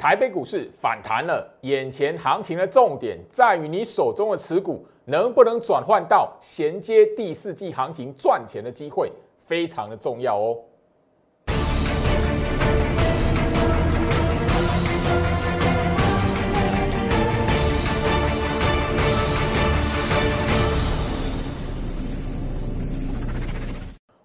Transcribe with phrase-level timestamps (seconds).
[0.00, 9.10] 台北股市反弹了，眼前行情的重点在于你手中的持股能不能转换到衔接第四季行情赚钱的机会，
[9.44, 10.56] 非常的重要哦。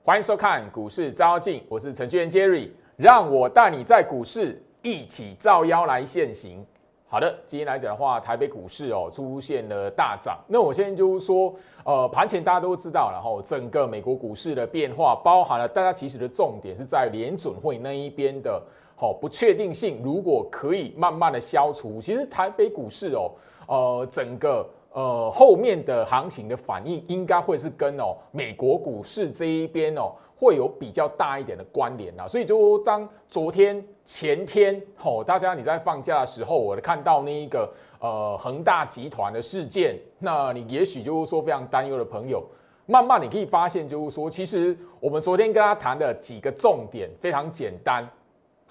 [0.03, 4.61] 欢迎收看股市招镜，我是程序员 Jerry，让我带你在股市。
[4.83, 6.63] 一起造妖来现行。
[7.07, 10.37] 好的，今天来讲的话，台北股市哦出现了大涨。
[10.45, 11.55] 那我现在就是说，
[11.85, 18.61] 呃，盘前大家都知道，然后整个美国股市的变化，包含了大家其实的重点是在联准会那一边的，
[18.97, 23.31] 好不确定性，如果可以慢慢的消除，其实台北股市哦，
[23.67, 30.11] 呃，整个呃后面的行情的反应，应该会是跟哦美国股市这一边哦。
[30.35, 42.43] 会有比较大一点的关联啊，所以就当昨天、前天，吼，大家你在放假的时候，我看到那一个呃恒大集团的事件，那你也许就是说非常担忧的朋友，
[42.85, 48.05] 慢慢你可以发现，就是说，其实我们昨天跟他谈的几个重点非常简单，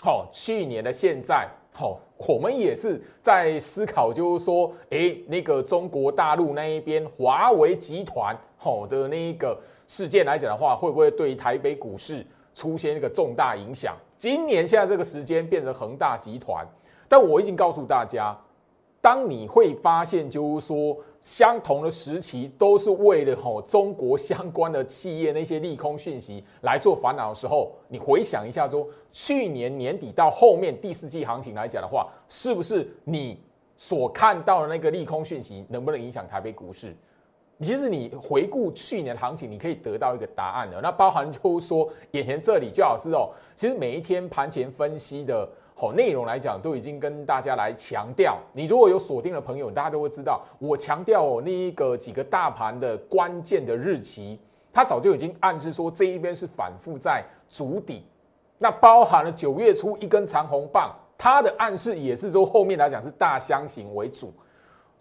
[0.02, 9.58] 好，去年的现在，好，我们也是在思考，就是说，哎，那个中国大陆那一边华为集团，好的那一个。
[9.92, 13.94] 事件来讲的话，会不会对台北股市出现一个重大影响？
[14.16, 16.66] 今年现在这个时间变成恒大集团，
[17.10, 18.34] 但我已经告诉大家，
[19.02, 33.38] 当你会发现，就是说相同的时期都是为了吼中国相关的企业那些利空讯息来做烦恼的时候，你回想一下，说去年年底到后面第四季行情来讲的话，是不是你
[33.76, 36.96] 所看到的那个利空讯息能不能影响台北股市？
[37.60, 40.80] 其实你回顾去年的行情，你可以得到一个答案的。
[40.80, 48.36] 那包含就是说，眼前这里就好是哦，其实每一天盘前分析的好内容来讲，都已经跟大家来强调。
[48.52, 54.40] 你如果有锁定的朋友，大家都会知道，我强调那一个几个大盘的关键的日期，
[54.72, 58.04] 它早就已经暗示说这一边是反复在筑底。
[58.58, 64.32] 那包含了九月初一根长红棒，它的暗示也是说后面来讲是大箱型为主。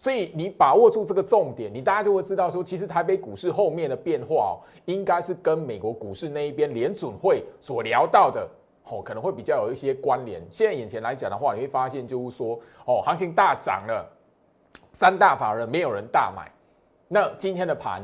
[0.02, 8.44] 所以你把握住这个重点，你大家就会知道说，其实台北股市后面的变化哦，应该是跟美国股市那一边联准会所聊到的
[8.90, 10.42] 哦，可能会比较有一些关联。
[10.50, 14.04] 现在眼前来讲的话，你会发现就是说哦，行情大涨了，
[14.92, 16.50] 三大法人没有人大买，
[17.06, 18.02] 那今天的盘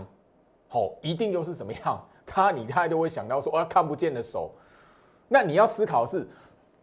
[0.70, 2.00] 哦，一定又是怎么样？
[2.24, 4.52] 他你大家都会想到说，哦，看不见的手。
[5.26, 6.24] 那你要思考的是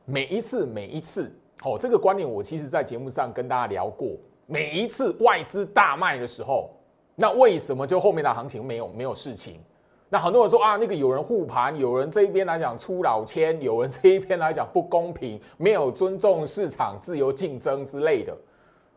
[0.03, 1.34] 每一次每一次
[1.64, 4.09] 哦，这个观念我其实在节目上跟大家聊过。
[4.47, 6.69] 每一次外资大卖的时候，
[7.16, 9.59] 那为什么就后面的行情没有没有事情？
[10.07, 18.38] 那很多人说啊，那个有人护盘，有人这一边来讲出老千，有人这一边来讲不公平，没有尊重市场自由竞争之类的。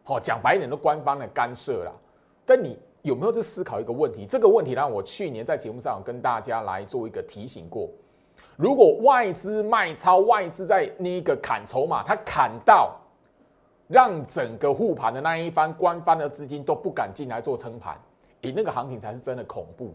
[0.04, 1.92] 好，讲白一点，都官方的干涉啦。
[2.44, 4.26] 但你有没有去思考一个问题？
[4.26, 7.88] 这个问题让我去年在节目上有跟大家来做一个提醒过：
[8.56, 12.94] 如果外资卖超，外资在那个砍筹码，它砍到。
[13.88, 17.98] 让整个护盘的那一方官方的资金都不敢进来做撑盘，
[18.42, 19.92] 诶，那个行情才是真的恐怖。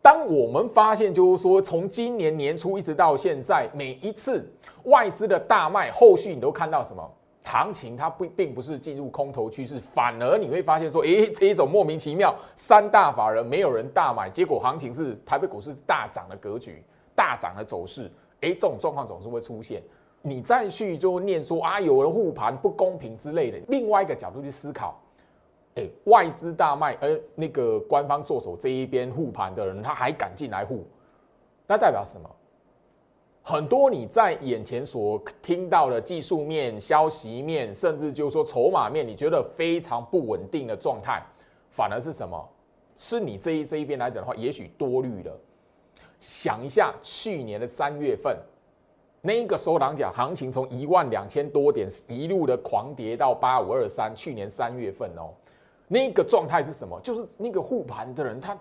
[0.00, 4.48] 当我们发现，就是说从今年年初一直到现在，每一次
[4.84, 7.14] 外资的大卖，后续你都看到什么？
[7.44, 18.10] 行情它不并不是进入空头趋势，反而你会发现说，诶，这一种莫名其妙，三大法人没有人大买，结果行情是台北股市大涨的格局，大涨的走势，
[18.42, 19.82] 诶，这种状况总是会出现。
[20.20, 23.58] 你再去就念说啊，有人护盘不公平之类的。
[23.68, 25.00] 另外一个角度去思考，
[25.76, 30.84] 哎，外资大卖，而那个官方做手这一边护盘的人，他还敢进来护，
[31.66, 32.28] 那代表什么？
[33.42, 41.22] 很多你在眼前所听到的技术面、消息面，甚至就是说筹码面，你觉得非常不稳定的状态，
[41.70, 42.48] 反而是什么？
[42.96, 45.32] 是你这一这一边来讲的话，也许多虑了。
[46.20, 48.36] 想一下去年的三月份。
[49.20, 55.34] 那个收档讲行情从一万两千多点一路的狂跌到八五二三，去年三月份哦，
[55.88, 57.00] 那个状态是什么？
[57.00, 58.56] 就是那个护盘的人，他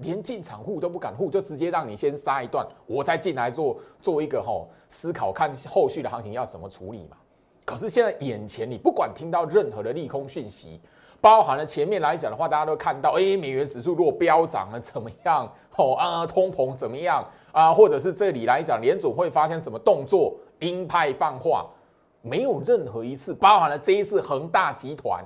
[0.00, 7.16] 连进场护都不敢护，就直接让你先杀一段，我再进来做做一个吼思考，看后续的行情要怎么处理嘛。
[7.64, 10.80] 可是现在眼前你不管听到任何的利空讯息。
[11.20, 15.52] 包含了前面来讲的话，大家都看到，哎，美元指数如果飙涨了怎么样？
[15.74, 17.26] 哦啊，通膨怎么样
[17.58, 17.72] 啊？
[17.72, 20.34] 或者是这里来讲，联总会发生什么动作？
[20.60, 21.66] 鹰派放话，
[22.20, 25.24] 没有任何一次包含了这一次恒大集团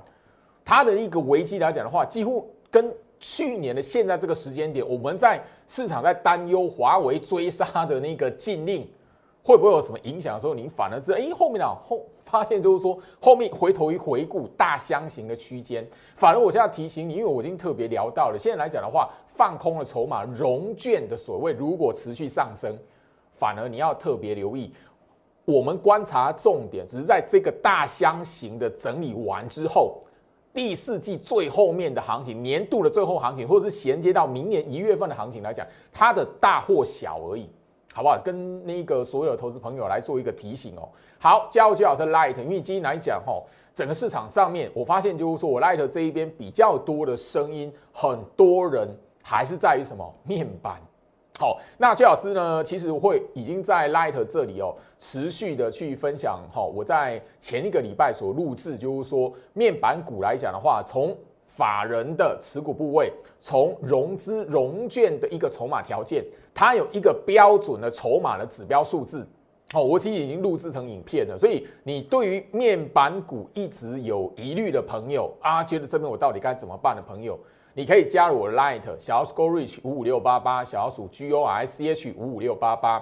[0.63, 8.87] 它的一个危机来讲的话，几乎跟去年的现在这个时间点，我们在市场在担忧华为追杀的那个禁令，
[9.43, 15.83] 会不会有什么影响的时候，你反而是哎后面啊后发现就是说后面回头一回顾大箱型的区间，
[16.15, 22.77] 反而我现在提醒你，因为我已经特别聊到了，现在来讲的话，放空的筹码融券的所谓如果持续上升，
[23.31, 24.71] 反而你要特别留意。
[25.45, 30.01] 我们观察重点只是在这个大箱型的整理完之后，
[30.53, 37.49] 第四季最后面的行情，年度的最后行情，或者是衔接到明年一月份的行情来讲，它的大或小而已。
[37.95, 38.19] 好不好？
[38.25, 40.89] 跟那个所有的投资朋友来做一个提醒哦。
[41.19, 43.45] 好，加入最好是 Light，因为今天来讲吼，
[43.75, 48.87] 整个市场上面，我发现就是说我 Light 这一边比较多的声音，很多人
[49.23, 50.79] 还是在于什么面板。
[51.39, 56.61] 好，那最老师呢，其实会已经在 Light 这里哦，持续的去分享哈。
[56.61, 61.17] 我在前一个礼拜所录制，就是说面板股来讲的话，从
[61.47, 63.11] 法人的持股部位，
[63.41, 66.23] 从融资融券的一个筹码条件，
[66.53, 69.27] 它有一个标准的筹码的指标数字。
[69.73, 77.39] 哦，我其实已经录制成影片了，所以你对于面板股一直有疑虑的朋友啊，觉得这边我到底该怎么办的朋友，
[77.75, 82.99] 你可以加入我 Light 小老鼠 Go Reach 五五六八八，小老鼠 G O I C H 五五六八八。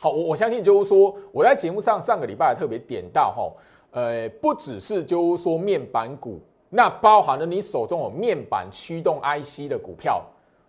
[0.00, 3.52] 好，我我相信就是说，我在节目上上个礼拜特别点到哈，
[3.92, 6.40] 呃，不只是就是说面板股。
[6.68, 10.20] 那包含了你手中有面板驱动 IC 的股票，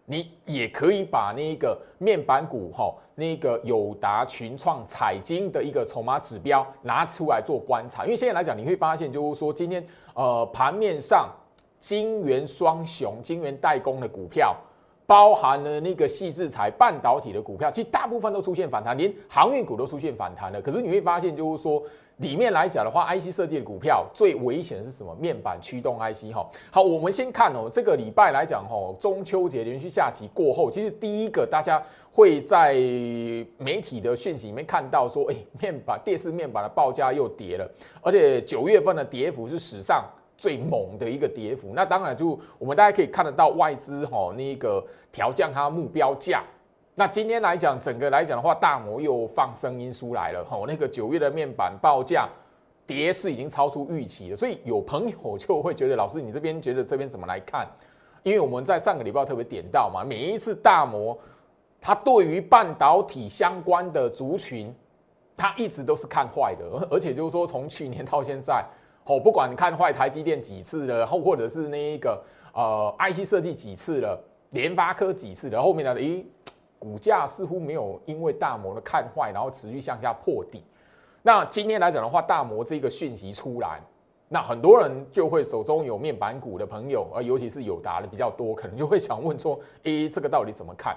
[0.05, 8.05] 你也可以把那个面板股哈，那个友达、群创、彩晶的一个筹码指标拿出来做观察。
[8.05, 11.29] 因为现在来讲，你会发现就是说，今天呃盘面上
[11.79, 14.55] 晶圆双雄、晶圆代工的股票，
[15.05, 20.61] 包含了那个细制材、半导体的股票，其实大部分都出现反弹，连航运股都出现反弹了。
[20.61, 21.81] 可是你会发现就是说。
[22.19, 25.15] 里面来讲的话，IC 设计的股票最危险的是什么？
[25.21, 26.45] 面板驱动 IC 哈。
[26.69, 32.73] 好，我们先看哦，这个礼拜来讲哈，中秋节连续下棋过后，其实第一个大家会在
[33.57, 37.65] 媒体的讯息里面看到说，哎，面板电视面板的报价又跌了，
[38.01, 40.03] 而且九月份的跌幅是史上
[40.39, 41.73] 最猛的一个跌幅。
[41.75, 44.81] 那当然就我们大家可以看得到外资哈那个
[45.11, 46.41] 调降它目标价。
[46.95, 52.29] 那今天来讲，整个来讲的话，大摩又放声音出来了，吼，那个九月的面板报价
[52.87, 57.67] 跌是已经超出预期了，所以有朋友就会觉得，老师你这边觉得这边怎么来看？
[58.23, 61.17] 因为我们在上个礼拜特别点到嘛，每一次大摩
[61.79, 64.73] 它对于半导体相关的族群，
[65.37, 68.65] 它一直都是看坏的，而且就是说从去年到现在，
[69.09, 72.23] 哦，不管看坏台积电几次了，后或者是那一个
[72.53, 76.23] 呃 IC 设计几次了，联发科几次了，后面的诶。
[76.81, 80.63] 股价似乎没有因为大摩的看坏，然后持续向下破底。
[81.21, 83.81] 那今天来讲的话，大摩这个讯息出来，
[84.29, 90.95] 那很多人就会手中有面板股的朋友，而尤其是友达的比较多，可能就会想问说：诶，这个到底怎么看？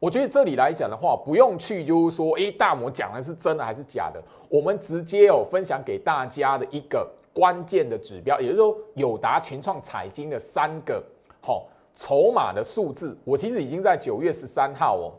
[0.00, 4.20] 我觉得这里来讲的话，不用去就是说，诶，大摩讲的是真的还是假的？
[4.48, 11.04] 我们直接哦分享给大家的一个关键的指标，也就是说，友达、群创、彩金的三个
[11.42, 11.66] 好。
[11.96, 15.14] 筹码的数字，我其实已经在九月十三号哦，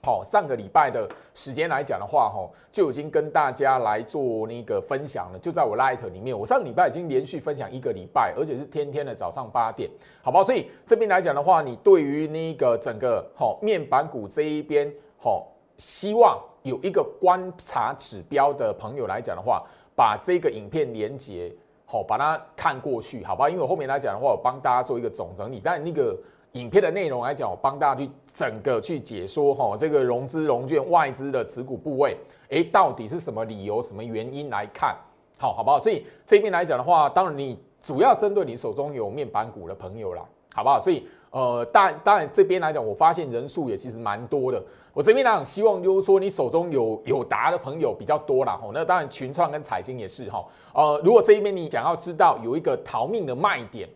[0.00, 5.38] 好上个礼拜的时间来讲的话，哈就已经跟大家来做那个分享了。
[5.40, 9.90] 就在我 Light 里面，我上个礼拜已经连续分享一个礼拜，而且是天天的早上八点，
[10.22, 10.44] 好不好？
[10.44, 14.88] 所以这边来讲的话，你对于那个整个好面板股这一边，
[15.18, 19.66] 好希望有一个观察指标的朋友来讲的话，
[20.00, 21.52] 把这个影片连接。
[21.84, 23.50] 好，把它看过去，好吧？
[23.50, 25.60] 因为我后面来讲的话，我帮大家做一个总整理。
[25.62, 26.16] 但那个
[26.52, 32.16] 影片的内容来讲，我帮大家去整个去解说哈，这个融资融券外资的持股部位，
[32.48, 34.96] 哎，到底是什么理由、什么原因来看？
[35.36, 35.78] 好，好不好？
[35.78, 40.80] 所以这边来讲的话，当然你主要针对你手中有面板股的朋友啦，好不好？
[40.80, 41.06] 所以。
[41.30, 44.60] 呃，当当然这边来讲，我发现人数也其实蛮多的。
[44.92, 48.58] 我这边来讲，希望就是说你手中有有答的朋友比较多啦。
[48.60, 48.72] 吼。
[48.72, 50.44] 那当然群创跟彩金也是哈。
[50.74, 53.88] 呃，如果这一边你想要知道有一个逃命的卖点，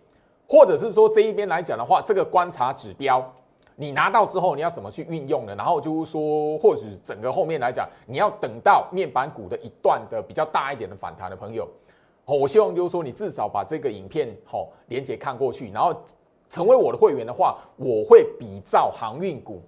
[0.48, 3.28] 或者是说这一边来讲的话，这个观察指标
[3.74, 5.56] 你拿到之后你要怎么去运用呢？
[5.56, 11.68] 然后就是说，或许整个后面来讲，你要等到面板股的一段的比较大一点的反弹的朋友，
[12.26, 15.92] 哦，我希望就是说你至少把这个影片吼连接看过去，然后。
[16.54, 19.60] 成为我的会员的话，我会比照航运股，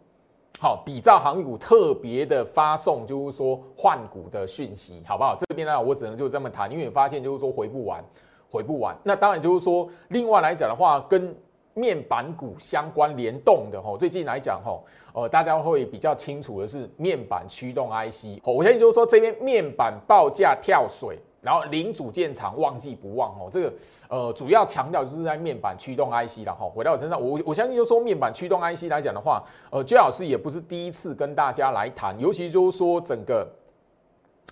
[0.60, 5.34] 好，比照航运股特别的发送，就是说换股的讯息，好不好？
[5.34, 8.04] 这边呢，我只能就这么谈，因为发现就是说回不完，
[8.48, 8.96] 回不完。
[9.02, 11.36] 那当然就是说，另外来讲的话，跟
[11.74, 14.80] 面板股相关联动的哈，最近来讲哈，
[15.12, 18.40] 呃，大家会比较清楚的是面板驱动 IC。
[18.44, 21.18] 我相信就是说这边面板报价跳水。
[21.46, 23.72] 然后零组件厂忘记不忘哦，这个
[24.08, 26.68] 呃主要强调就是在面板驱动 IC 了哈。
[26.68, 33.46] 回到我身上，我我相信就说面板驱动 IC 来讲的话，呃，居老师也不是第一次跟大家来谈，尤其就是说整个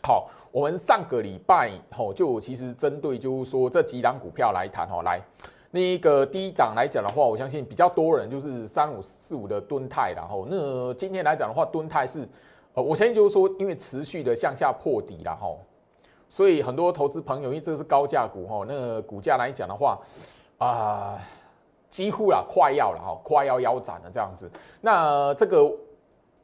[0.04, 5.20] 好，我们上个礼拜吼就其实针对就是说这几档股票来谈吼，来
[5.72, 12.24] 那个第一档来讲的话，我相信比较多人就是三五四五的吨泰，然后那今天来讲的话，吨泰是
[12.74, 15.58] 呃，我相信就是说因为持续的向下破底了吼，
[16.34, 19.96] 所以很多投资朋友因为这是高价股哈，那股价来讲的话
[20.58, 21.16] 啊，
[21.88, 24.50] 几乎啦快要了哈，快要腰斩了这样子，
[24.80, 25.72] 那这个。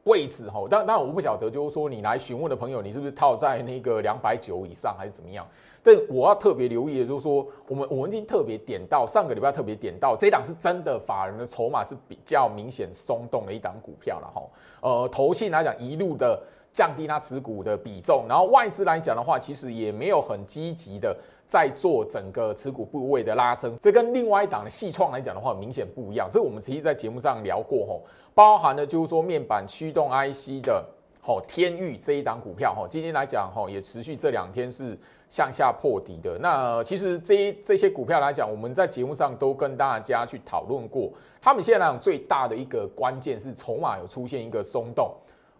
[0.05, 5.45] 位置哈，当当然我不晓得，就是说你来询问的朋友，你是不是套在那个两百九以上，还是怎么样？
[5.83, 14.41] 但我要特别留意的，就是说我们我们已经特别点到上个礼拜特别点到这档是真的法人的筹码是比较明显松动的一档股票了哈。
[14.81, 16.41] 呃，投信来讲一路的
[16.73, 21.15] 降低它持股的比重，然后外资来讲的话，其实也没有很积极的。
[21.47, 26.29] 在做整个持股部位的拉升，这跟另外一档的细创来讲的话，明显不一样。
[26.31, 28.01] 这我们其实在节目上聊过吼，
[28.33, 30.81] 包含了就是说面板驱动 IC 的
[31.21, 34.97] 吼天域这一档股票吼，今天来讲吼也持续这两天是
[35.27, 36.39] 向下破底的。
[36.39, 41.11] 那其实这这些股票来讲，我们在节目上都跟大家去讨论过，
[41.41, 45.13] 他们现在来讲最大的一个关键是筹码有出现一个松动，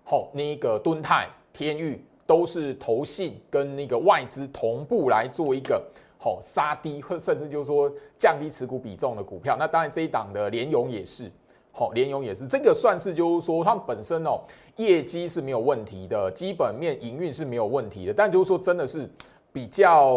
[0.04, 2.04] 吼那个敦泰天域。
[2.28, 5.84] 都是投信跟那个外资同步来做一个
[6.18, 9.58] 好杀低，或甚至就是说降低持股比重的股票。
[9.60, 11.30] 那当然这一档的联勇也是，
[11.74, 14.40] 好联勇也是，这个算是就是说它本身哦
[14.78, 18.14] 业绩是没有问题的，基本面营运是没有问题的。
[18.14, 19.10] 但就是说真的是
[19.52, 20.16] 比较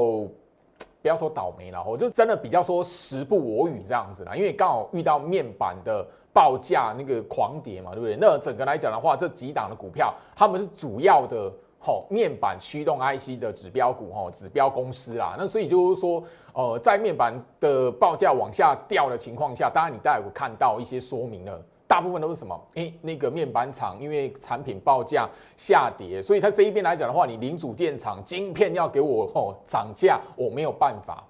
[1.03, 8.19] 不要说倒霉了，我就真的比较说时不我与这样子啦，因为刚好遇到面板的报价那个狂跌嘛，对不对？
[8.21, 11.51] 那整个来讲的话，这几档的股票他们是主要的。
[11.87, 15.35] 吼，面板驱动 IC 的指标股，吼，指标公司啦。
[15.37, 16.25] 那所以就是说，
[16.55, 22.59] 呃，在面板的报价往下掉的情况下，当然你大家有看到一些说明了，大部分都是什么？
[22.77, 31.23] 诶，那个面板厂因为产品报价下跌，所以它这一边来讲的话，你零组件厂晶片要给我吼涨价，我没有办法，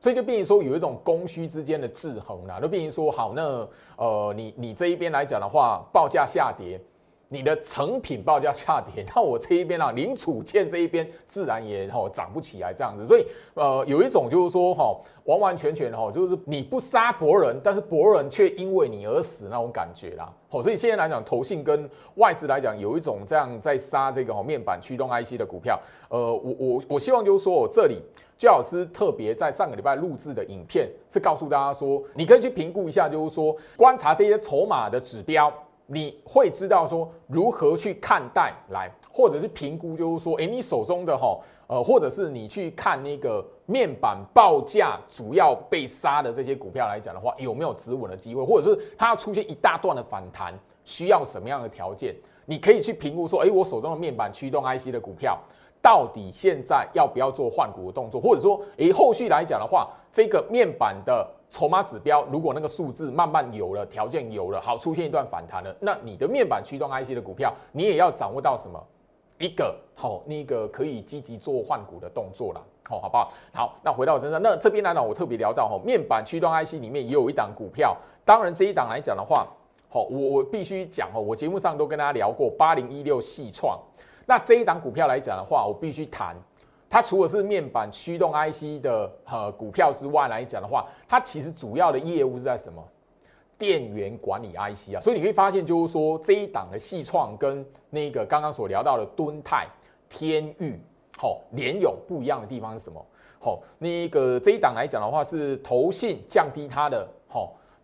[0.00, 6.80] 所以就变成说有一种供需之间的制衡啦，就变成说好，那呃，你你这一边来讲的话，报价下跌。
[7.30, 20.32] 你的成品报价下跌，那我这一边啊，零组件这一边自然也哈涨不起来这样子，所以呃有一种就是说哈完完全全哈就是你不杀博人，但是博人却因为你而死那种感觉啦。
[20.48, 25.78] 好，所以现在来讲，投信跟外资来讲有一种这样在杀这个哈面板驱动 IC 的股票。
[26.08, 28.00] 呃，我我我希望就是说我这里
[28.38, 35.52] 焦老师特别在上个礼拜录制的影片是告诉大家说，你可以去评估一下，就是说观察这些筹码的指标。
[35.90, 50.52] 你会知道说如何去看待来，或者是评估，就是说，诶，你手中的哈，呃，或者是你去看那个面板报价主要被杀的这些股票来讲的话，有没有止稳的机会，或者是它要出现一大段的反弹，
[50.84, 52.14] 需要什么样的条件？
[52.44, 55.38] 你可以去评估说，诶，我手中的面板驱动 IC 的股票，
[55.88, 61.26] 到底现在要不要做换股的动作，或者说，诶，后续来讲的话，这个面板的。
[61.50, 68.78] 筹码指标，如果那个数字慢慢有了，条件有了，好出现一段反弹了，那你的面板驱动 IC 的股票，你也要掌握到什么
[69.38, 73.32] 一个好那个可以积极做换股的动作了，好，好不好？
[73.54, 79.46] 好，那回到我身上，那这边来讲，我特别聊到哈，面板驱动 IC 里面也有一档股票，当然这一档来讲的话，
[79.88, 83.80] 好，我我必须讲哦，我节目上都跟大家聊过八零一六系创，
[84.28, 86.36] 那这一档股票来讲的话，我必须谈。
[86.90, 92.86] 它除了是面板驱动 IC 的呃股票之外来讲的话，它其实主要的业务是在什么？
[93.56, 99.66] 电源管理 IC 啊，所以你会发现就是说这一档的细创跟那个刚刚所聊到的敦泰、
[100.10, 100.78] 天域、
[101.16, 103.02] 好联勇不一样的地方是什么？
[103.40, 107.08] 好，那个这一档来讲的话是投信降低它的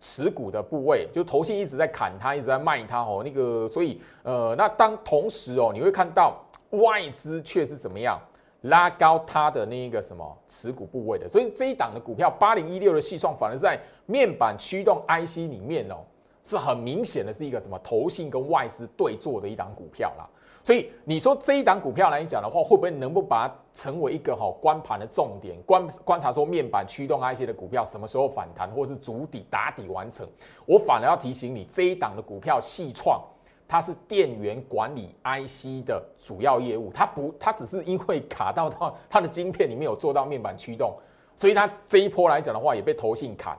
[0.07, 3.23] 持股的部位，就投信一直在砍它，一直在卖它哦。
[3.25, 8.21] 那个所以呃，那当同时哦，你会看到外资却是怎么样？
[8.61, 15.97] 拉高它的那一个什么持股部位的，所以这一档的股票八零一六的细创，反而在面板驱动 IC 里面哦，
[16.43, 20.29] 是很明显的是一个什么投信跟外资对做的一档股票啦。
[20.65, 25.55] 所以你说这一档股票来讲的话，会不会能够把它成为一个哈观盘的重点？
[25.61, 30.27] 观观察说面板驱动 IC 的股票什么时候反弹，或是主底打底完成？
[30.65, 33.21] 我反而要提醒你，这一档的股票细创。
[33.67, 40.95] 它是电源管理 IC 的主要业务，它不，它只是因为卡到它它的晶片里面有做到面板驱动，
[41.35, 43.57] 所以它这一波来讲的话也被投信砍，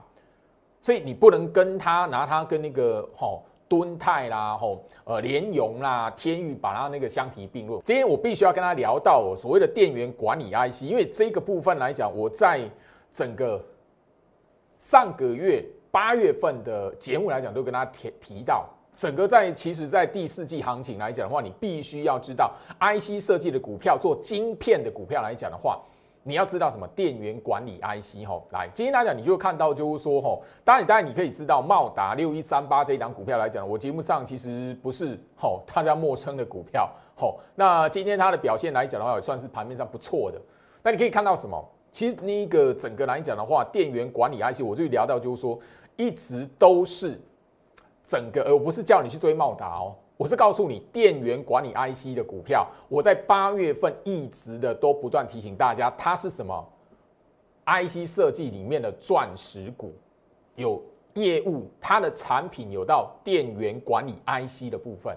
[0.81, 7.81] 所以你不能跟它拿它跟那个吼敦泰啦吼呃联咏啦天域把它那个相提并论。
[7.85, 12.61] 今天我必须要跟他聊到所谓的电源管理 IC，因为这个部分来讲，我在
[13.11, 13.63] 整个
[14.79, 18.67] 上个月八月份的节目来讲都跟他提提到。
[18.95, 25.79] 整个在其实，在第四季行情来讲的话，你必须要知道 IC 设计的股票做晶片的股票来讲的话。
[26.27, 37.39] 你要知道什么电源管理 IC 吼，来今天来讲，你就看到就是说吼，当然当然你可以知道茂达六一三八这一档股票来讲，我节目上其实不是吼大家陌生的股票吼。
[37.55, 40.37] 那今天它的表现来讲的话，也算是盘面上不错的。
[40.83, 41.65] 那你可以看到什么？
[41.93, 45.57] 其实那个整个来讲的话，电源管理 IC，我就聊到就是说，
[45.95, 47.17] 一直都是
[48.03, 49.95] 整个，而不是叫你去追茂达哦。
[50.17, 56.67] 我是告诉你，电源管理 IC 的股票，我在八月份一直的都不断提醒大家，它是什么
[57.67, 59.93] IC 设计里面的钻石股，
[60.55, 60.81] 有
[61.13, 65.15] 业务，它的产品有到电源管理 IC 的部分。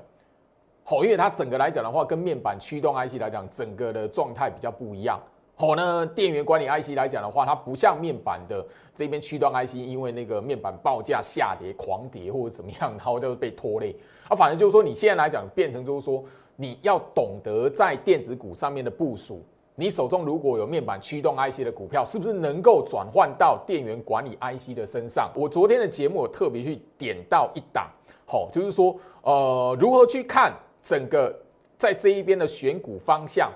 [0.84, 5.18] 好，因为它整个来讲的话，跟面板驱动 IC 来讲，整个的状态比较不一样。
[5.60, 13.94] 好呢，电源管理 IC 来讲的话，它不像面板的这边驱动 IC，因为那个面板报价下跌、狂跌或者怎么样，然后就被拖累。
[14.26, 16.24] 啊，反正就是说，你现在来讲变成就是说，
[16.56, 19.44] 你要懂得在电子股上面的部署。
[19.74, 25.30] 你手中如果有面板驱动 IC 的股票，是不是能够转换到电源管理 IC 的身上？
[25.34, 27.86] 我昨天的节目我特别去点到一档，
[28.24, 31.38] 好，就是说，呃，如何去看整个
[31.76, 33.52] 在这一边的选股方向？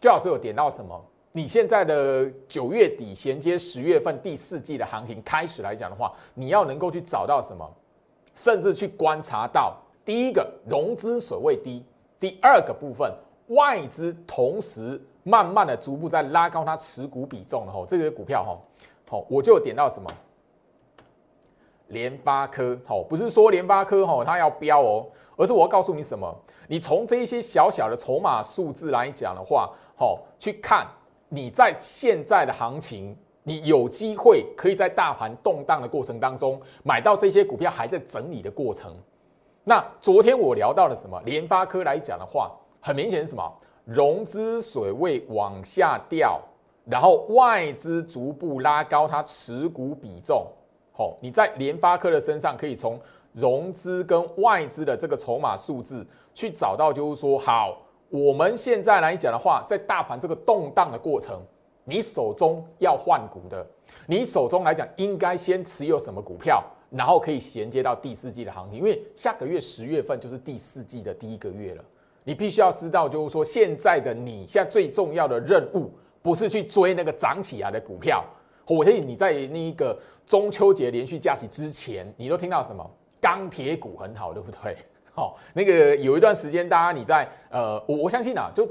[0.00, 1.04] 最好是有点到什么？
[1.32, 7.68] 你现在的九月底衔接十月份第四季的行情开始来讲的话，你要能够去找到什么，
[8.34, 11.84] 甚至去观察到第一个融资水位低，
[12.18, 13.08] 第二个部分
[13.46, 18.58] 外资同时慢慢的逐步在拉高它持股比重的吼，这个股票哈，
[19.08, 20.10] 好我就点到什么
[21.88, 25.06] 联发科，好不是说联发科哈它要飙哦，
[25.36, 30.84] 而是我要告诉你什么，你从这一些小小的筹码数字来讲的话，好去看。
[31.32, 38.92] 你在现在的行情，你有机会可以在大盘动荡的过程当中买到这些股票还在整理的过程。
[39.62, 41.22] 那昨天我聊到了什么？
[41.24, 43.48] 联发科来讲的话，很明显是什么？
[43.84, 46.40] 融资水位往下掉，
[46.84, 50.44] 然后外资逐步拉高它持股比重。
[50.92, 53.00] 好，你在联发科的身上可以从
[53.32, 57.78] 融资跟外资的这个筹码数字去找到，就是说好。
[58.10, 61.40] 我们现在来讲的话，在大盘这个动荡的过程，
[61.84, 63.64] 你手中要换股的，
[64.06, 71.84] 你手中来讲应该先持有什么股票，然后可以衔接到第四季的行情，因为下个月十月份就是第四季的第一个月了。
[72.24, 78.24] 你必须要知道，就是说现在的你现在最重要的任务，不是去追那个涨起来的股票。
[78.66, 79.96] 我相信你在那一个
[80.26, 82.88] 中秋节连续假期之前，你都听到什么
[83.20, 84.76] 钢铁股很好，对不对？
[85.20, 88.66] 好，那个有一段时间，大家你在呃，我我相信啊，就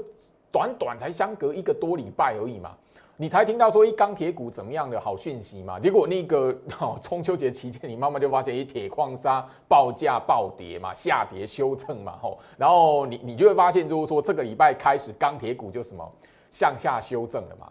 [0.50, 2.72] 短短才相隔一个多礼拜而已嘛，
[3.16, 5.78] 你才听到说一钢铁股怎么样的好讯息嘛？
[5.78, 16.04] 结果那个 哦，中秋节期间，你慢慢就发现一铁矿砂报价暴跌嘛，下跌修正嘛，吼，然后你你就会发现就是说这个礼拜开始钢铁股就什么
[16.50, 17.68] 向下修正了嘛。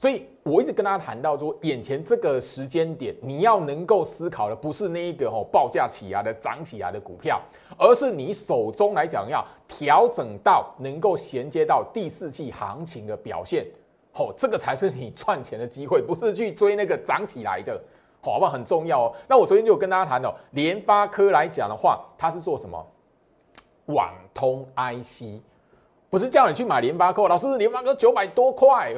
[0.00, 7.42] 所以我一直跟大家谈到说，眼前这个时间点，你要能够思考的不是那一个哦报价起来的涨起来的股票，
[7.76, 13.66] 而是你手中来讲要调整到能够衔接到第四季行情的表现，
[14.12, 17.76] 哦，这个才是你赚钱的机会，不是去追那个涨起来的，
[18.22, 18.52] 好不好？
[18.52, 19.16] 很重要哦。
[19.28, 22.86] 那我昨天就有跟大家谈到，联发科来讲的话，它是做什么？
[23.86, 25.42] 网通 IC，
[26.08, 28.94] 不是叫你去买联发科，老师，联发科九百多块。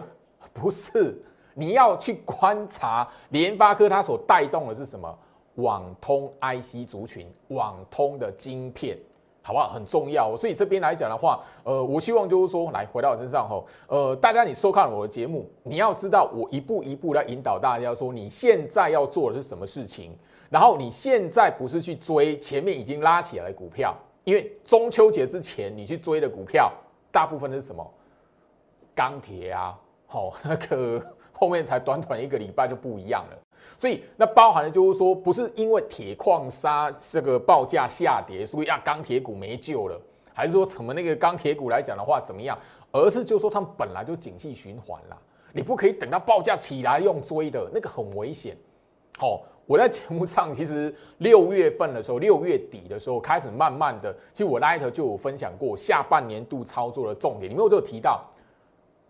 [0.60, 1.16] 不是，
[1.54, 5.18] 你要去观察联发科它所带动的是什么？
[5.56, 8.96] 网通 IC 族群，网通的晶片，
[9.42, 9.70] 好不好？
[9.72, 10.36] 很重要。
[10.36, 20.16] 所以这边来讲的话，呃，我希望就是说，来回到我身上吼，呃，大家你收看我的节目，你要知道我一步一步来引导大家，说你现在要做的是什么事情。
[20.48, 23.94] 然后你现在不是去追前面已经拉起来的股票，
[24.24, 26.72] 因为中秋节之前你去追的股票，
[27.12, 27.88] 大部分是什么？
[28.94, 29.78] 钢铁啊。
[30.12, 31.00] 好， 那个
[31.32, 33.38] 后面才短短一个礼拜就不一样了，
[33.78, 39.96] 所以那包含的就是说，不是因为铁矿砂这个报价下跌，所以啊钢铁股没救了，
[40.34, 42.58] 还是说什么那个钢铁股来讲的话怎么样？
[42.90, 45.16] 而是就说他们本来就景气循环啦，
[45.52, 48.56] 你不可以等到报价起来用追的，那个很危险。
[49.16, 58.28] 好，我在节目上其实六月份的时候，六月底的时候开始慢慢的，其实我 Light 就有分享过下半年度操作的重点，里面我就有提到。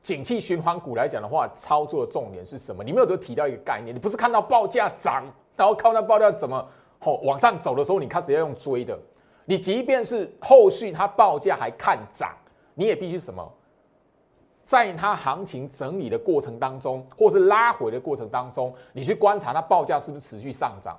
[0.03, 2.83] 景气循环股来讲的话，操作的重点是什么？
[2.83, 5.25] 你们有都提到一个概念，你不是看到报价涨，
[5.57, 6.67] 然后靠那报价怎么
[6.99, 8.99] 好往上走的时候，你开始要用追的。
[9.45, 12.31] 你即便是后续它报价还看涨，
[12.75, 13.47] 你也必须什么，
[14.65, 20.97] 在它行情整理的过程当中，或是拉回的过程当中，你去观察它报价是不是持续上涨。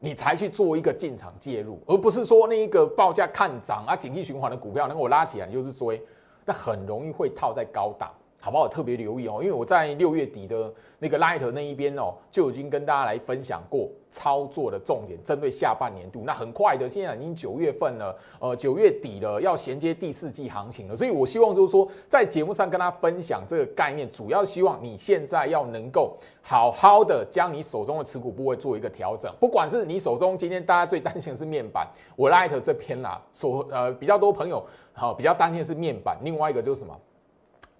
[0.00, 6.02] 你才去做一个进场介入，而不是说那一个报价看涨啊，景气循环的股票能够拉起来就是追，
[6.44, 8.12] 那很容易会套在高档。
[8.44, 8.68] 好不好？
[8.68, 16.24] 特别留意哦，因为我在六月底的那个 Light 那一边哦，就已经跟大家来分享过操作的重点，针对下半年度。
[16.26, 20.94] 那很快的，现在已经九月份了，呃，九月底了，要衔接第四季行情了。
[20.94, 29.32] 所以我希望就是说，在节目上跟大家分享这个概念，主要希望你现在要能够好好的将你手中的持股部位做一个调整。
[29.40, 36.94] 不管是你手中今天大家最担心的是面板，我 Light 这篇啦，所呃比较多朋友好比较担心的是面板，另外一个就是什么？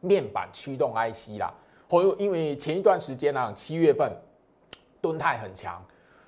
[0.05, 1.53] 面板驱动 IC 啦，
[1.89, 4.13] 或因为前一段时间呢，七月份
[5.01, 5.83] 吨泰很强，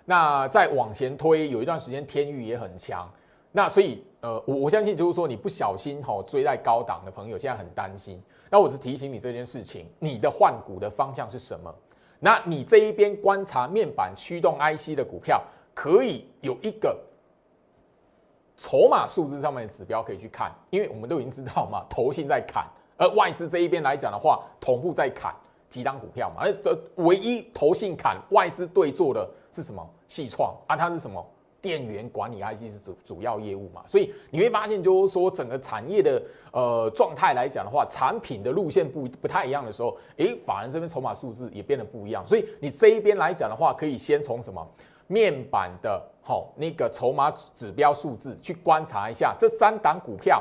[0.05, 3.09] 那再往前推，有一段时间天域也很强，
[3.53, 11.75] 那所以呃，我我相信就是说你不小心吼追在高档的朋友现在很担心，那我是提醒你这件事情，你的换股的方向是什么？
[12.19, 15.43] 那你这一边观察面板驱动 IC 的股票，
[15.75, 16.99] 可以有一个
[18.57, 22.67] 筹码数字上面的指标可以去看，因为我们都已经知道嘛，头性在砍。
[22.97, 25.35] 而外资这一边来讲的话，同步在砍
[25.69, 29.87] 几档股票嘛，而这唯一投信砍外资对做的是什么？
[30.09, 31.25] 系创啊，它是什么？
[31.63, 44.65] 电源管理 IC 是主主要业务嘛，所以你会发现就是说整个产业的呃状态来讲的话，产品的路线不不太一样的时候，诶，法人这边筹码数字也变得不一样，所以你这一边来讲的话，可以先从什么
[45.09, 50.41] 面板的好那个筹码指标数字去观察一下这三档股票，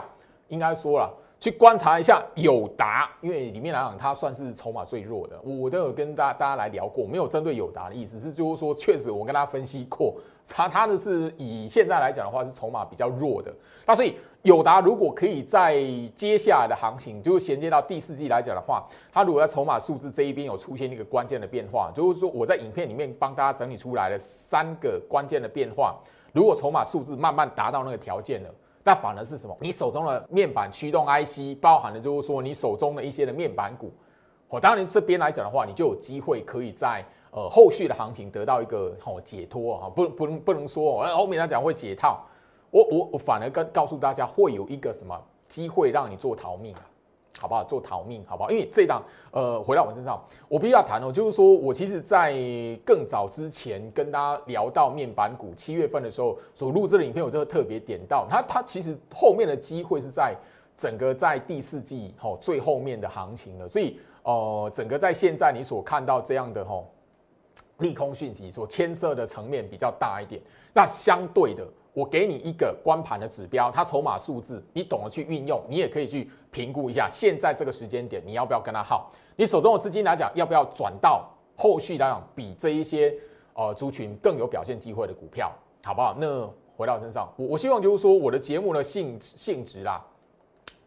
[0.49, 1.11] 应该说了。
[1.39, 5.39] 去观察一下友达，因为里面来讲，它算是筹码最弱的。
[5.41, 10.15] 我都有跟大大家来聊过，没有针对友达的意思，是就是说，确实我跟大家分析过，
[10.49, 13.53] 它它的是以现在来讲的话，是筹码比较弱的。
[13.85, 15.75] 那所以友达如果可以在
[16.15, 25.95] 接下来的行情，就是衔接到第四季来讲的话，它如果在筹码数字这一边有出现一个关键的变化，就是说我在影片里面帮大家整理出来了三个关键的变化，
[26.31, 28.49] 如果筹码数字慢慢达到那个条件了。
[28.87, 29.57] 那反而是什么？
[29.59, 33.91] 你手中的面板驱动 IC 包含的，就是说你手中的一些的面板股，
[34.49, 42.23] 哦，当然这边来讲的话，你就有机会可以在呃后续的行情得到一个好解脱啊，不不能不能说哦，后面来讲会解套，
[42.69, 45.19] 我我我反而跟告诉大家会有一个什么
[45.49, 46.81] 机会让你做逃命啊。
[47.39, 47.63] 好不好？
[47.63, 48.49] 做逃命，好不好？
[48.49, 52.33] 因为这档，呃，回到我身上，我必须要谈哦，就是说我其实，在
[52.85, 60.35] 更早之前跟大家聊到面板股，七月份的时候所录制的影片，我都特别点到它，它其实后面的机会是在
[60.77, 66.89] 整个在第四季吼最后面的行情了，所以，呃，整个在现在你所看到这样的吼
[67.79, 70.41] 利空讯息所牵涉的层面比较大一点，
[70.73, 71.67] 那相对的。
[71.95, 79.09] 我给你一个关盘的指标，它筹码数字，你懂得去运用，你也可以去评估一下，现在这个时间点你要不要跟它耗？
[79.37, 83.15] 你手中的资金来讲，要不要转到后续来讲比这一些
[83.53, 85.49] 呃族群更有表现机会的股票，
[85.85, 86.13] 好不好？
[86.19, 90.05] 那回到身上，我我希望就是说我的节目的性性质啦，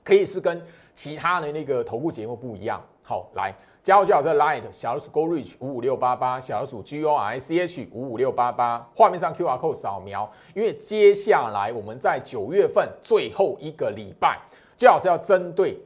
[0.05, 0.63] 可以是跟
[0.95, 2.85] 其他的那个头部节目不一样。
[3.03, 3.55] 好，来。
[3.89, 9.77] 加入最好是 Light 小老鼠 Go Reach 五五六八八小老鼠 G O R I C H 五五六八八，画面上 Q R code
[9.77, 10.31] 扫描。
[10.55, 14.39] 因为接下来我们在九月份最后一个礼拜，
[14.77, 15.83] 最好是要针对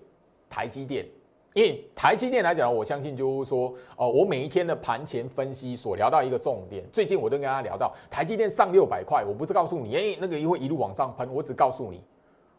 [0.51, 1.07] 台积电。
[1.53, 6.85] 因为台积电来讲，我相信就是说，哦，我每一天的盘前分析所聊到一个重点。
[6.93, 12.03] 最近我都跟大家聊到台积电上六百块，我不是告诉你，哎，那个会一路往上喷，我只告诉你，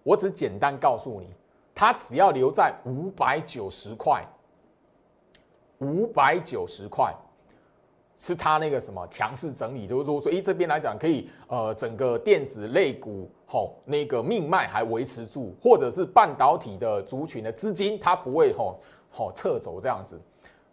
[0.03, 1.27] 我只简单告诉你，
[1.75, 4.23] 它只要留在五百九十块。
[5.83, 7.13] 五百九十块，
[8.17, 18.79] 是它那个什么强势整理，就是说，所以这边来讲可以，呃，整个电子类股吼那个命脉还维持住，或者是半导体的族群的资金，它不会吼
[19.11, 20.19] 吼撤走这样子，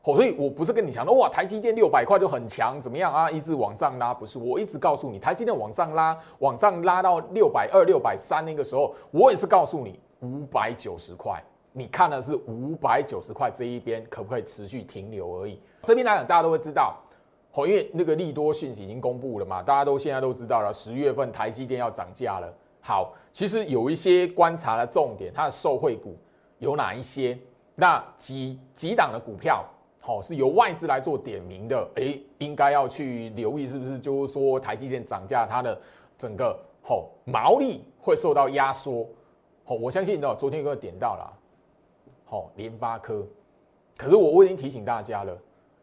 [0.02, 3.30] 吼，所以我不是跟你讲的哇，台积电六百块就很强，怎么样啊？
[3.30, 11.42] 一直往上拉，不是，我一直告诉你，台积电往上拉，往上拉到六百二、六百三那个时候，我也是告诉你五百九十块。
[11.72, 15.60] 你看的是五百九十块这一边可不可以持续停留而已？
[15.84, 16.96] 这边来讲，大家都会知道，
[17.56, 22.52] 因为那个利多讯息已经公布了嘛，大家都现在都知道了，十月份台积电要涨价了。
[22.80, 26.16] 好，其实有一些观察的重点，它的受惠股
[26.58, 27.38] 有哪一些？
[27.76, 29.64] 那几几档的股票，
[30.00, 33.98] 好，是由外资来做点名的，诶，应该要去留意，是不是？
[33.98, 35.80] 就是说台积电涨价，它的
[36.18, 39.06] 整个好毛利会受到压缩。
[39.64, 41.39] 好，我相信你知道，昨天有个点到了。
[42.30, 43.26] 好，联发科，
[43.96, 45.36] 可是我我已经提醒大家了，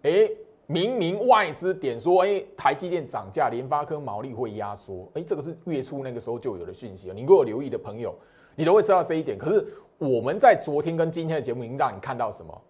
[0.03, 0.29] 哎，
[0.65, 7.13] 明明外资点说，哎，台积电涨价，联发科毛利会压缩，哎，这个是月初那个时候就有的讯息了。
[7.13, 8.15] 你如果留意的朋友，
[8.55, 9.37] 你都会知道这一点。
[9.37, 12.61] 可是我们在昨天跟今天的节目已经让你看到什么？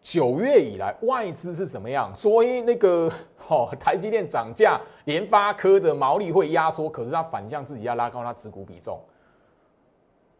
[0.00, 2.10] 九月以来外资是怎么样？
[2.14, 3.12] 所以那个
[3.48, 8.98] 哦，台积电涨价，联发科的毛利会压缩，可是它反向自己要拉高它持股比重。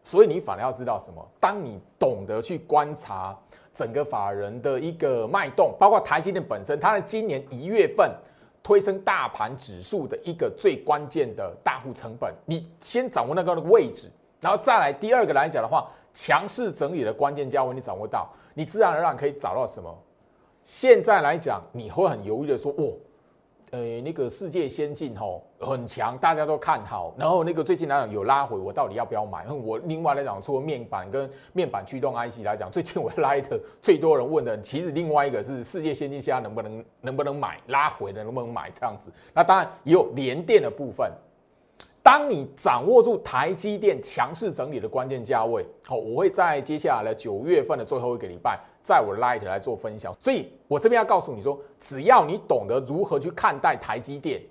[0.07, 1.21] 所以你反而要知道什么？
[1.37, 3.37] 当你懂得去观察
[3.73, 8.15] 整个法人的一个脉动，包括台积电本身，它的今年一月份
[8.63, 19.93] 推升大盘指数的一个最关键的大户成本，你先掌握那个位置，然后再来第二个来讲的话，强势整理的关键价位你掌握到，你自然而然可以找到什么？
[20.63, 22.93] 现在来讲，你会很犹豫的说，哦。
[23.71, 27.13] 呃，那个世界先进吼很强，大家都看好。
[27.17, 29.45] 然后那个最近来讲有拉回，我到底要不要买？
[29.51, 39.11] 我另外来讲，除了面板跟面板驱动 IC 来讲，最近我拉的最多人问的，其实另外一个是世界先进现在能不能能不能买拉回的，能不能买这样子？
[39.33, 41.11] 那当然也有连电的部分。
[42.01, 50.15] 当你掌握住台积电强势整理的关键价位，好，我会在接下来的九月份的最后一个礼拜，在我的 Light 来做分享。
[50.21, 54.41] 所以我这边要告诉你说，只要你懂得如何去看待台积电，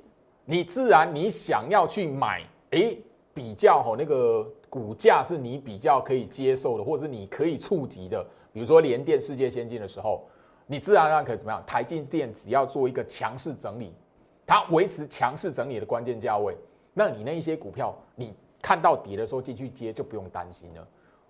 [0.45, 2.99] 你自然你想要去买，诶，
[3.33, 8.23] 比较好那个股价是你比较可以接受的，或者是你可以触及的，
[8.53, 10.29] 比如说联电、世界先进的时候，
[10.67, 11.63] 你自然而然可以怎么样？
[11.67, 13.95] 台积电只要做一个强势整理，
[14.47, 16.55] 它维持强势整理的关键价位。
[16.93, 20.87] 那你那一些股票，你看到底的时候进去接就不用担心了。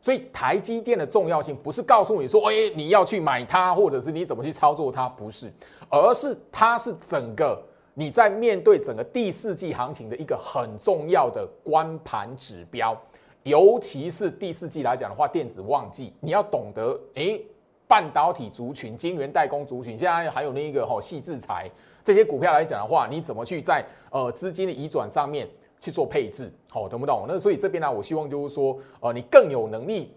[0.06, 5.52] 所以台积电的重要性不是告诉你说，哎，你要去买它，或者是你怎么去操作它，不是，
[5.90, 7.60] 而是它是整个
[7.92, 12.96] 你在面对整个第四季行情的一个很重要的关盘指标。
[13.42, 17.40] 尤其是第四季来讲的话，电子旺季，你要懂得，哎，
[17.88, 21.68] 半导体族群、晶圆代工族群，现在还有那一个哈细制裁。
[22.04, 25.48] 这些股票来讲的话，你怎么去在呃资金的移转上面
[25.86, 26.52] 去做配置？
[26.68, 27.26] 好，懂不懂？
[27.28, 30.12] 那所以这边呢，我希望就是说，呃，你更有能力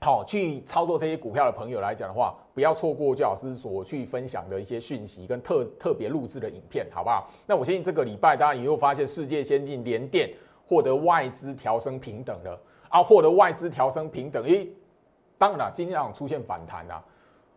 [0.00, 7.28] 好去操作这些股票的朋友来讲的话，不要错过焦老师所去分享的一些讯息跟特特别录制的影片，好不好？
[7.46, 10.30] 那我相信这个礼拜，大家你又发现世界先进联电
[10.68, 12.56] 获得外资调升平等了
[12.88, 14.68] 啊，获得外资调升平等，诶，
[15.36, 17.02] 当然了，今天出现反弹啊，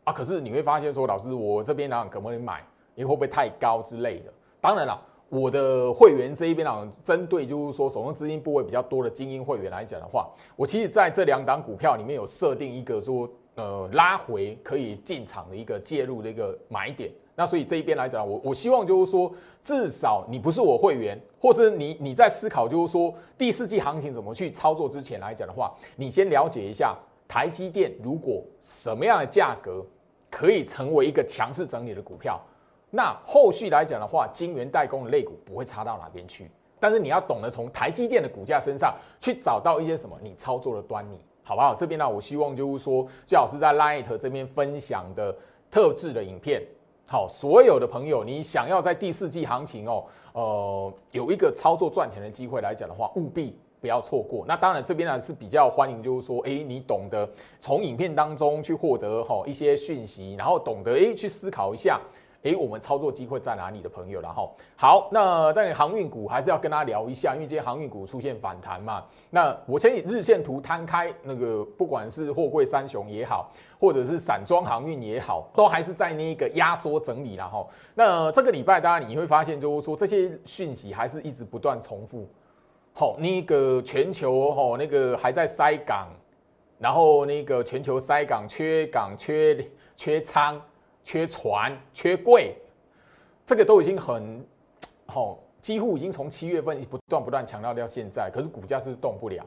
[0.05, 2.65] 啊，可是你会发现说，老师我这边呢可不可以买？
[2.95, 4.33] 你会不会太高之类的？
[4.59, 17.11] 当然了，我的会员这一边呢，针对就是说手中资金部位比较多的精英会员来讲的话，我其实在这两档股票里面有设定一个说，呃，拉回可以进场的一个介入的一个买点。
[17.35, 29.85] 那所以这一边来讲，我我希望就是说，至少你不是我会员，或是你你在思考就是说第四季行情怎么去操作之前来讲的话，你先了解一下台积电如果什么样的价格
[30.29, 32.41] 可以成为一个强势整理的股票。
[32.91, 36.49] 那后续来讲的话，晶圆代工的类股不会差到哪边去，
[36.80, 41.75] 但是你要懂得从台积电的股价身上去找到一些什么你操作的端倪，好不好？
[41.75, 45.36] 这边呢，我希望就是说，最好是在 Light 这边分享的
[45.69, 46.63] 特制的影片，
[47.08, 54.43] 好，所有的朋友，你想要在第四季行情哦，呃，有一个操作赚钱的机会来讲的话，务必不要错过。
[54.47, 62.02] 那当然这边呢是比较欢迎，就是说，诶，你懂得从影片当中去获得哈一些讯息，然后懂得诶去思考一下。
[62.43, 64.21] 诶，我们操作机会在哪里的朋友？
[64.21, 69.04] 然后好，那但航运股还是要跟大家聊一下，因为今天航运股出现反弹嘛。
[69.30, 82.25] 那我先以日线图摊开，那个不管是货柜三雄也好，或者是散装航运也好，都还是在那个压缩整理然后那这个礼拜，大家你会发现，就是说这些讯息还是一直不断重复。
[82.93, 86.08] 好，那个全球哈，那个还在塞港，
[86.78, 89.58] 然后那个全球塞港、缺港、缺
[89.97, 90.62] 缺仓。
[91.10, 92.56] 缺船、缺柜，
[93.43, 94.45] 这个都已经很
[95.08, 99.43] 好，几乎已经从七月份不断不断强调到现在，可是股价是动不了。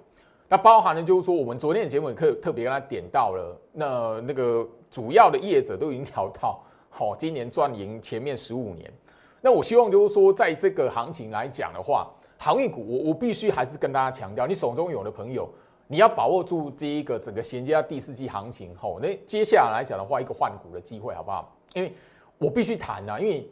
[0.49, 8.93] 那包含了就是说，我们昨天的节目也特特别跟他点到了，那那个主要的业者都已经调到，好，今年赚赢前面十五年。
[9.41, 15.49] 那我希望就是说，在这个行情来讲的话，航运股，我我必须还是跟大家强调，你手中有的朋友。
[15.93, 21.55] 你要把握住这一个整个衔接到第四季行情后，那接下来来讲的话，一个换股的机会，好不好？
[21.75, 21.93] 因为
[22.39, 23.47] 我必须谈啊，因为，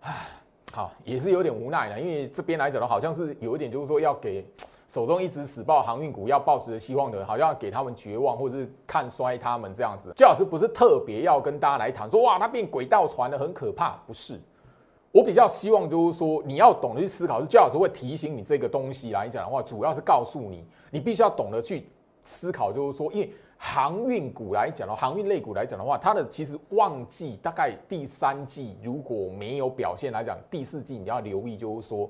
[0.00, 0.26] 唉，
[0.72, 4.44] 好也是有点无奈的，因为这边来讲的，好像是有一点，就是说要给
[4.88, 10.12] 手中一直死抱航运股要抱持的希望的人，好像要给他们绝望，或者是看衰他们这样子。
[10.16, 14.40] 最好是不是特别要跟大家来谈说，哇，它变轨道船了，很可怕，不是。
[15.12, 21.84] 我比较希望就是说，你要懂得去思考，是焦老师会提醒你这个东西来讲的话，主要是告诉你，你必须要懂得去
[22.22, 32.08] 思考，就是说，因为航运股来讲的话，航运类股来讲的话，它的其实旺季大概第三季如果没有表现来讲，第四季你要留意，就是说，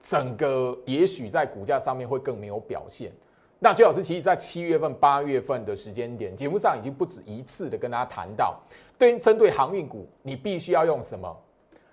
[0.00, 3.12] 整个也许在股价上面会更没有表现。
[3.60, 8.58] 那最老师其实在七月份、八月份的时间点，节目上已经不止一次的跟大家谈到，
[8.98, 11.32] 对针对航运股，你必须要用什么？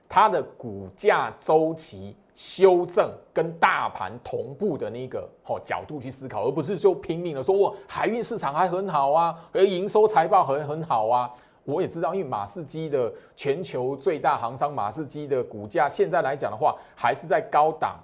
[0.09, 11.31] 它的股价周期修正跟大盘同步的那个哦角度去思考，而不是就拼命的说我海运市场还很好啊，而营收财报很很好啊。
[11.65, 17.95] 我也知道，因为马士基的全球最大航商马士基的股价现在来讲的话，还是在高档。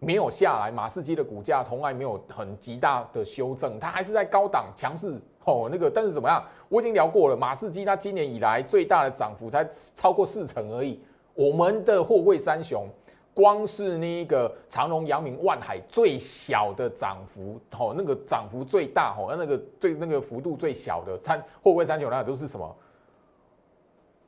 [0.00, 5.68] 没有下来，马士基的股价从来没有很极大的修正，它还是在高档强势哦。
[5.72, 6.40] 那个，但是怎么样？
[6.68, 11.00] 我已经聊过了，马士基它今年以来最大的涨幅才超过四成而已。
[11.38, 12.88] 我们的货柜三雄，
[13.32, 22.76] 光是那个长隆、阳明、万海最小的涨幅，哦，那个涨幅最大，哦，那个最那个幅度最小的三货柜三雄，那都是什么？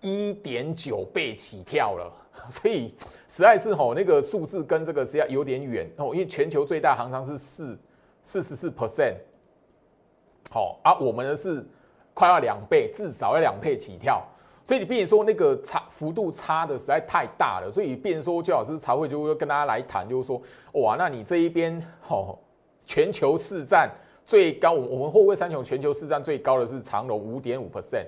[0.01, 2.13] 一点九倍起跳了。
[2.49, 2.95] 所以
[3.27, 7.77] 实在是吼，那个数字跟这个实在有点远哦，因为全球最大行商是四
[8.23, 9.17] 四十四 percent，
[10.49, 11.67] 好啊，我们的是
[12.15, 14.25] 快要两倍，至少要两倍起跳。
[14.71, 20.41] 所以你变说那个差幅度差的实在太大了，所以变说邱老师才会就会跟大家来谈，就是说
[20.75, 22.39] 哇，那你这一边吼，
[22.87, 23.91] 全球市占
[24.25, 28.07] 最高，我我们货柜三雄全球市占最高的是长隆五点五 percent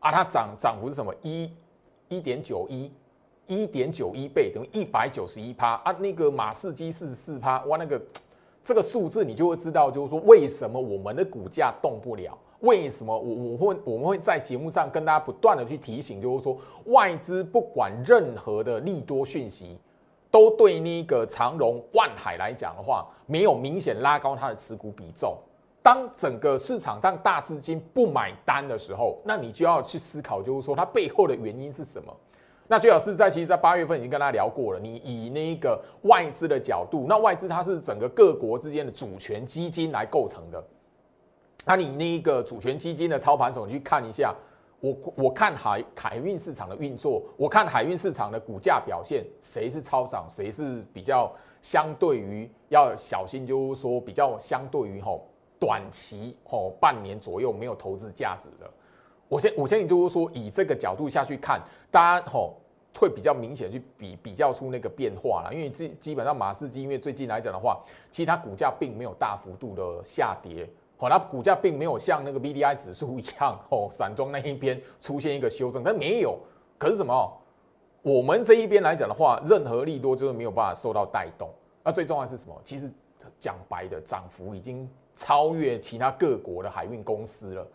[0.00, 1.50] 啊，它涨涨幅是什么一
[2.08, 2.90] 一点九一。
[3.48, 8.00] 一点九一倍等于一百九十一趴啊，那个马士基四十四趴，哇，那个
[8.64, 12.38] 这个数字你就会知道，就是说为什么我们的股价动不了？
[12.62, 19.78] 为什么我我会我们会在节目上跟大家不断的去提醒，就是说外资不管任何的利多讯息，
[20.30, 25.36] 都对那个长荣、万海来讲的话，没有明显拉高它的持股比重。
[25.82, 32.16] 当整个市场当大资金不买单的时候，那你就要去思考，就是说它背后的原因是什么？
[32.68, 34.78] 那最好是在其实，在八月份已经跟大家聊过了。
[34.78, 40.62] 你以那个外资的角度，那外资它是整个各国之间的主权基金来构成的。
[41.64, 44.34] 那你那个主权基金的操盘手，你去看一下，
[44.80, 55.26] 我我看海海运市场的运作，我看海运市场的股价表现，谁是超涨，谁是比较相对于要小心，就是说比较相对于吼
[55.58, 58.70] 短期吼半年左右没有投资价值的。
[59.28, 62.56] 我先我先就是说以这个角度下去看，大家吼。
[62.94, 70.68] 会比较明显去比比较出那个变化了，因为基基本上马士基，因为最近来讲的话，其实它股价并没有大幅度的下跌，
[71.02, 76.38] 好，它股价并没有像那个 B D I 指数一样， 哦，散装那一边出现一个修正，但没有。
[76.78, 77.42] 可是什么？
[78.02, 81.50] 我们这一边来讲的话，任何利多就是没有办法受到带动。
[81.82, 82.54] 那最重要是什么？
[82.64, 82.88] 其实
[83.40, 87.66] 讲白的，涨幅已经超越其他各国的海运公司了。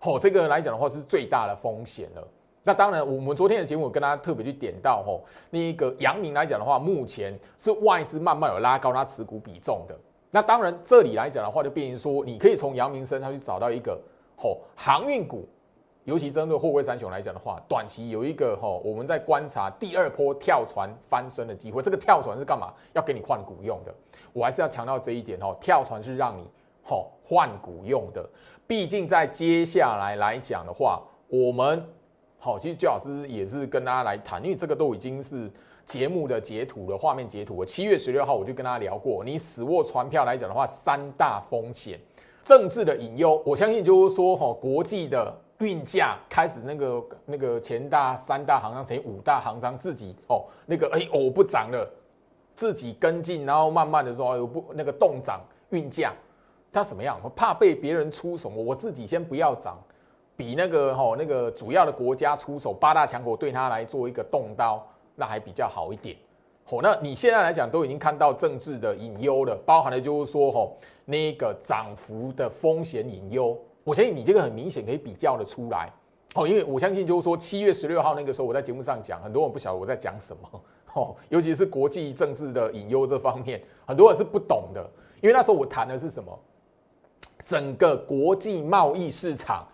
[0.00, 2.28] 哦，这个来讲的话是最大的风险了。
[2.64, 9.96] 那当然，我们昨天的节目跟大家特别去点到吼，那一个阳明来讲的话，目前是外资慢慢有拉高它持股比重的。
[10.36, 13.98] 那当然，这里来讲的话，就变成说，你可以从阳明身上去找到一个
[14.36, 15.48] 吼航运股，
[16.04, 21.80] 尤其针对货柜三雄来讲的话，短期有一个吼我们在观察第二波跳船翻身的机会。
[21.82, 22.70] 这个跳船是干嘛？
[22.92, 23.94] 要给你换股用的。
[24.34, 26.42] 我还是要强调这一点哦，跳船是让你
[26.82, 28.28] 吼换股用的。
[28.66, 31.82] 毕竟在接下来来讲的话，我们
[32.38, 35.50] 好，其实周老师也是跟大家来谈，因为这个都已经是
[35.86, 37.64] 节目的截图的，画面截图。
[37.64, 41.98] 七月十六号我就跟大家聊过，你死握船票来讲的话，三大风险，
[42.42, 51.88] 政治的隐忧，我相信就是说，哈，国际的运价开始那个那个前大三大行商乘以五大行商自己哦，那个哎我不涨了，
[52.56, 56.12] 自己跟进，然后慢慢的说哎不那个动涨运价，
[56.72, 57.20] 它什么样？
[57.36, 59.78] 怕被别人出手，我自己先不要涨。
[60.36, 66.16] 比那个吼那个主要的国家出手，八大强国对他来做一个动刀，那还比较好一点。
[66.64, 73.58] 吼，那你现在来讲都已经看到政治的隐忧了，包含的就是说吼那个涨幅的风险隐忧。
[73.82, 75.92] 我相信你这个很明显可以比较的出来。
[76.34, 80.62] 哦，因为我相信就是说七月十六号那个时候我在节目上讲，很多人不晓得我在讲什么。
[80.94, 84.88] 哦，尤其是国际政治的隐忧这方面，很多人是不懂的。
[85.20, 86.38] 因为那时候我谈的是什么？
[87.44, 89.66] 整个国际贸易市场。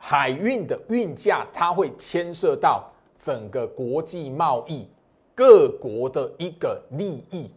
[0.00, 2.88] 海运的运价，它会牵涉到
[3.20, 4.86] 整个国际贸易
[5.34, 7.50] 各国的一个利益。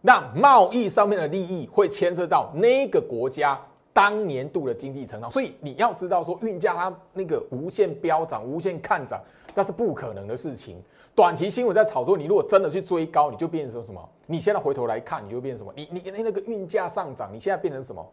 [0.00, 3.60] 那贸易上面的利益会牵涉到那个国家
[3.92, 5.30] 当年度的经济成长。
[5.30, 9.20] 所以你要知道，说运价它那个无限飙涨、无限看涨，
[9.54, 10.80] 那是不可能的事情。
[11.14, 14.08] 短期新闻在炒作，你如果真的去追高，你就变成什么？
[14.26, 15.72] 你现在回头来看，你就变成什么？
[15.74, 18.06] 你你那个运价上涨，你现在变成什么？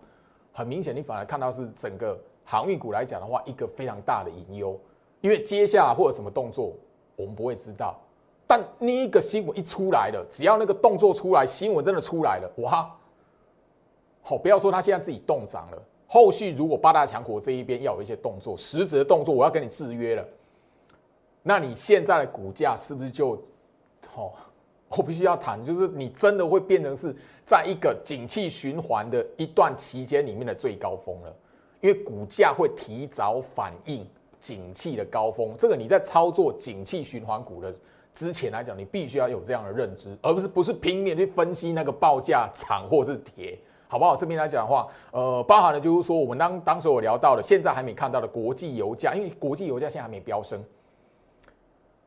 [0.51, 2.17] 很明显，你反而看到是整个。
[2.47, 4.79] 航运股来讲的话，一个非常大的隐忧，
[5.19, 6.73] 因为接下来或者什么动作，
[7.15, 7.95] 我们不会知道。
[8.47, 12.95] 但那一个新闻一出来了，只要那个动作出来，新闻真的出来了，哇，
[14.21, 20.27] 好，不要说他现在自己动涨了，后续如果八大强国这一边要有一些动作，实质的动作，我要跟你制约了，
[21.41, 23.41] 那你现在的股价是不是就，
[24.07, 24.33] 好？
[24.89, 27.13] 我必须要谈，就是你真的会变成是
[27.43, 31.35] 在一个景气循环的一段期间里面的最高峰了，
[31.81, 34.07] 因为股价会提早反应
[34.45, 35.55] 景气的高峰。
[35.57, 37.73] 这个你在操作景气循环股的
[38.13, 44.15] 之前来讲，你必须要有这样的认知，而不是不是拼命去分析那个报价涨或是跌，好不好？
[44.15, 50.63] 这边来讲的话，呃，包含了就是说我们当当时我聊到了，现在还没看到的国际油价，因为国际油价现在还没飙升。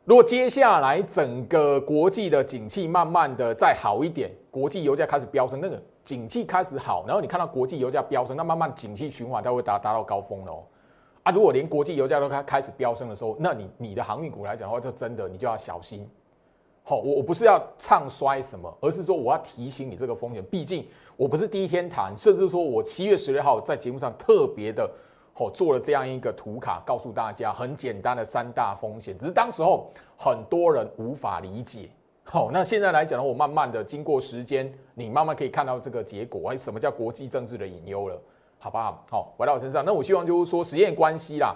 [0.04, 10.62] 如果接下来整个国际的景气慢慢的再好一点，国际油价开始飙升，那个景气开始好，然后你看到国际油价飙升，那慢慢景气循环它会达达到高峰了哦。
[11.28, 16.08] 啊，如果连国际油价都开开始飙升的时候，那你你的航运股来讲的话，就真的你就要小心。
[16.82, 24.90] 好，我我不是要唱衰什么，而是说我要提醒你这个风险，毕竟我不是第一天谈，甚至说我七月十六号在节目上特别的。
[25.40, 31.90] 哦，做了这样一个图卡，告诉大家很简单的三大风险，只是当时候很多人无法理解。
[32.24, 38.20] 好，那现在来讲的话，我慢慢的经过时间，你慢慢可以看到这个结果，哎，什么叫国际政治的隐忧了，
[38.58, 39.04] 好不好？
[39.10, 41.54] 好，回到我身上，那我希望就是说实验关系啦。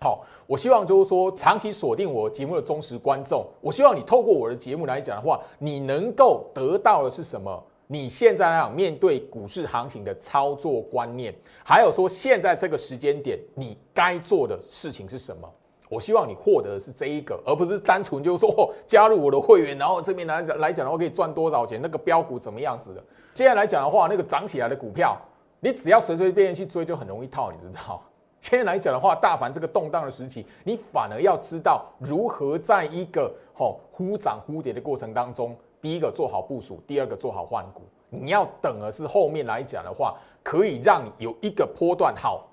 [0.00, 7.62] 好，我希望就是说长期锁定我节目的忠实观众，我希望你透过我的节目来讲的话，你能够得到的是什么？
[7.86, 11.34] 你现在来讲，面对股市行情的操作观念，
[11.64, 15.48] 还有说现在这个时间点你该做的事情是什么？
[15.90, 23.04] 我希望你获得的是这一个，而不是单纯就是说加入我的会员，然后这边来来讲的话可以赚多少钱，那个标股怎么样子的？
[23.32, 25.16] 接下来讲的话，那个涨起来的股票，
[25.64, 28.02] 你只要随随便便去追就很容易套，你知道？
[28.38, 35.56] 现在来讲的话，大盘这个动荡的时期，你反而要知道如何在一个吼忽涨忽跌的过程当中。
[35.80, 37.80] 第一个做好部署，第二个做好换股。
[38.10, 42.46] 你要等的是后面来讲的话，可以让有一个波段好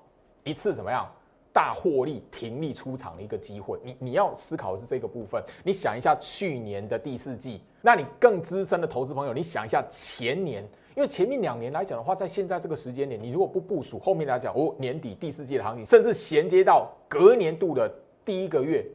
[0.46, 1.06] 一次怎么样
[1.52, 3.78] 大获利停利出场的一个机会。
[3.84, 5.44] 你你要思考的是这个部分。
[5.66, 10.66] 你想一下去年的第四季，那你更资深的投资朋友，你想一下前年，
[11.02, 17.92] 因为前面两年来讲的话，在现在这个时间点，你如果不部署，后面来讲哦年底第四季的行情，甚至衔接到隔年度的
[18.24, 18.86] 第一个月，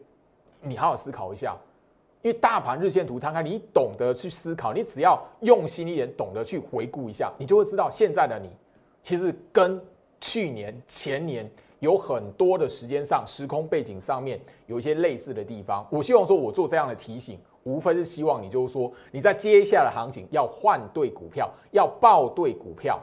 [0.60, 1.56] 你好好思考一下。
[2.22, 8.48] 因为大盘日线图摊开，你懂得去思考，你只要用心一点，懂得去回顾一下，你就会知道现在的你
[9.02, 9.80] 其实跟
[10.20, 11.50] 去年、前年
[11.80, 15.84] 有很多的时间上、时空背景上面有一些类似的地方。
[15.90, 17.36] 我希望说，我做这样的提醒，
[17.66, 22.98] 无非是希望你就是说，你在接下来的行情要换对股票，要报对股票。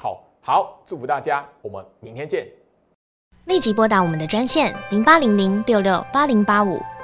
[0.00, 2.48] 好好，祝福大家，我们明天见。
[3.44, 6.80] 立即拨打我们的专线零八零零六六八零八五。